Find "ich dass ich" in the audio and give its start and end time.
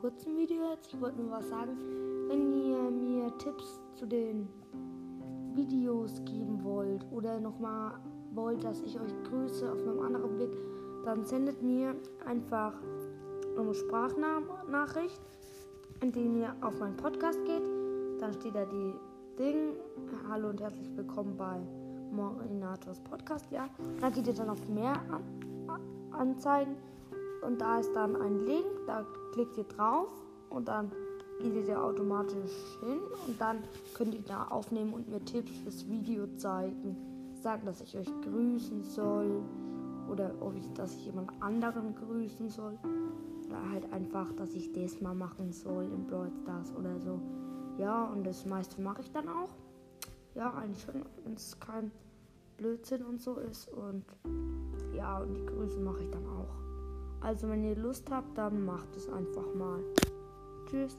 40.56-41.06